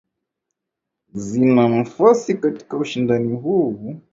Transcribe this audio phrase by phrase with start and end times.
[1.13, 4.01] zina nafasi kweli katika ushindani huu